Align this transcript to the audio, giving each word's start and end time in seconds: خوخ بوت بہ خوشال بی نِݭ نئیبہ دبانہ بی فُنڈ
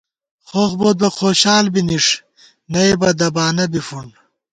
خوخ 0.47 0.71
بوت 0.79 0.97
بہ 1.01 1.09
خوشال 1.17 1.65
بی 1.73 1.81
نِݭ 1.87 2.05
نئیبہ 2.71 3.09
دبانہ 3.19 3.65
بی 3.71 3.81
فُنڈ 3.87 4.11